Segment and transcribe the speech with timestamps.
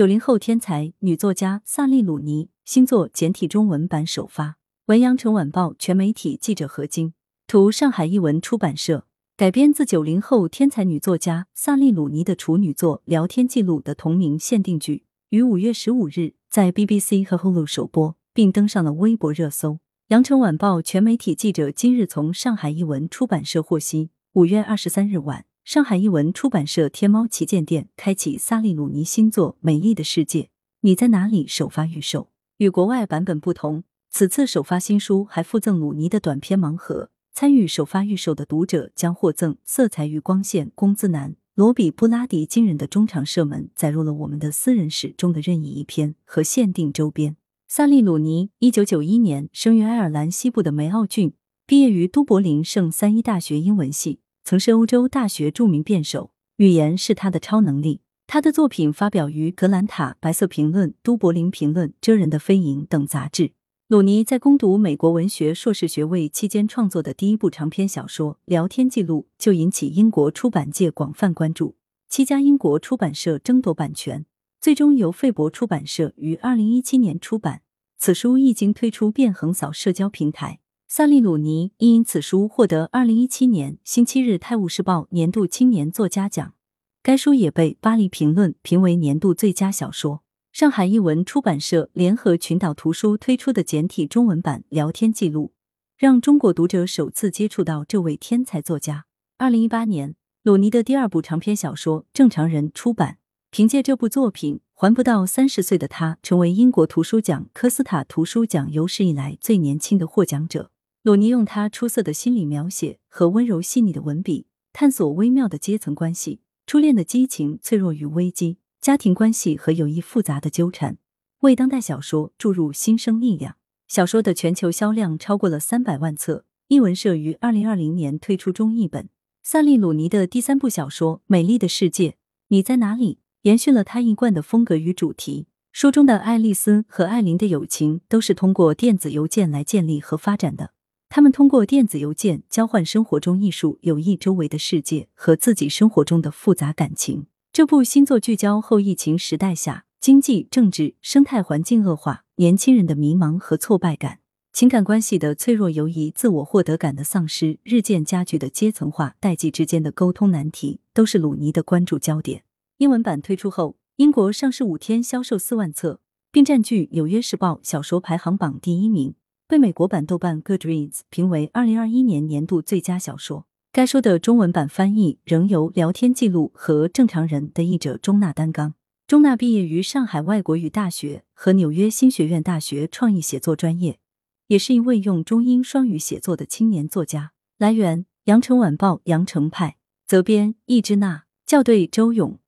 [0.00, 4.56] 九零后天才女作家萨利鲁尼新作简体中文版首发。
[4.86, 7.12] 文阳城晚报全媒体记者何晶
[7.46, 9.04] 图，上海译文出版社
[9.36, 19.80] 改编自九零后天才女作家萨利鲁尼的处女作《聊天记录》的同名限定剧，于五月十五日在 BBC 和 Hulu 首播，并登上了微博热搜。
[20.08, 25.44] 羊城晚报全媒体记者今日从上海译文出版社获悉，五月二十三日晚。
[25.72, 30.42] 上海译文出版社天猫旗舰店开启萨利鲁尼新作《美丽的世界》，
[30.80, 31.46] 你在哪里？
[31.46, 32.28] 首发预售。
[32.56, 37.10] 与国外版本不同，此次首发新书还附赠鲁尼的短篇盲盒。
[37.32, 47.36] 参与首发预售的读者将获赠《色彩与光线》《工资难》罗比布拉迪惊人的中场射门，载入了我们的私人史中的任意一篇和限定周边。
[47.68, 54.18] 萨利鲁尼，一九九一年生于爱尔兰西部的梅奥郡，毕业于都柏林圣三一大学英文系。
[54.50, 58.00] 曾是欧洲大学著名辩手，语言是他的超能力。
[58.26, 63.52] 他的作品发表于《格兰塔》《白色评论》《都柏林评论》《遮人的飞蝇》等杂志。
[63.86, 71.76] 鲁尼在攻读美国文学硕士学位期间创作的第一部长篇小说《聊天记录》就引起英国出版界广泛关注，
[72.08, 74.26] 七家英国出版社争夺版权，
[74.60, 77.62] 最终由费伯出版社于二零一七年出版。
[77.96, 80.58] 此书一经推出，便横扫社交平台。
[80.92, 86.54] 萨利鲁尼亦因此书获得二零一七年《星期日泰晤士报》年度青年作家奖，
[87.00, 90.24] 该书也被《巴黎评论》评为年度最佳小说。
[90.50, 95.52] 上海译文出版社联合群岛图书推出的简体中文版《聊天记录》，
[95.96, 99.04] 让中国读者首次接触到这位天才作家。
[99.38, 103.18] 二零一八年，鲁尼的第二部长篇小说《正常人》出版，
[103.52, 110.72] 凭借这部作品，还不到三十岁的他成为英国图书奖科斯塔图书奖有史以来最年轻的获奖者。
[111.02, 120.98] 鲁尼用他出色的心理描写和温柔细腻的文笔，探索微妙的阶层关系、初恋的激情、脆弱与危机、家庭关系和友谊复杂的纠缠，
[121.38, 123.56] 为当代小说注入新生力量。
[123.88, 126.44] 小说的全球销量超过了三百万册。
[126.68, 129.08] 译文社于二零二零年推出中译本。
[129.42, 132.10] 萨利鲁尼的第三部小说《美丽的世界》，
[132.48, 133.20] 你在哪里？
[133.42, 135.46] 延续了他一贯的风格与主题。
[135.72, 140.72] 书中的爱丽丝和艾琳的友情都是通过电子邮件来建立和发展的。
[141.12, 147.26] 他们通过电子邮件交换生活中艺术、友谊、周围的世界和自己生活中的复杂感情。
[147.52, 154.20] 这部新作聚焦后疫情时代下经济、政治、生态环境恶化、年轻人的迷茫和挫败感、
[154.52, 162.44] 情感关系的脆弱、友谊、自我获得感的丧失、日渐加剧的阶层化、代际之间的沟通难题，都是鲁尼的关注焦点。
[162.78, 166.00] 英文版推出后，英国上市五天销售四万册，
[166.30, 169.14] 并占据《纽约时报》小说排行榜第一名。
[169.50, 173.46] 被美国版豆瓣 Goodreads 评为二零二一年年度最佳小说。
[173.72, 178.74] 该书的中文版翻译仍由聊天记录和正常人的译者钟娜担纲。
[179.08, 183.98] 钟娜毕业于上海外国语大学和纽约新学院大学创意写作专业，
[184.46, 187.32] 也是一位用中英双语写作的青年作家。
[187.58, 192.38] 来源：羊城晚报羊城派，责编：易之娜，校对：周勇。